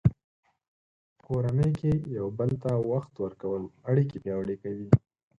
[1.11, 4.87] په کورنۍ کې یو بل ته وخت ورکول اړیکې پیاوړې کوي.